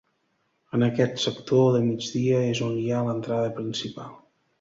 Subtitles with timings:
[0.77, 4.09] En aquest sector de migdia és on hi ha l'entrada principal.